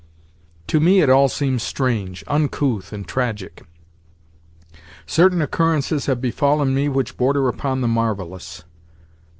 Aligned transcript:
To 0.65 0.79
me 0.79 1.01
it 1.03 1.11
all 1.11 1.29
seems 1.29 1.61
strange, 1.61 2.23
uncouth, 2.25 2.91
and 2.91 3.07
tragic. 3.07 3.61
Certain 5.05 5.43
occurrences 5.43 6.07
have 6.07 6.19
befallen 6.19 6.73
me 6.73 6.89
which 6.89 7.17
border 7.17 7.47
upon 7.47 7.81
the 7.81 7.87
marvellous. 7.87 8.63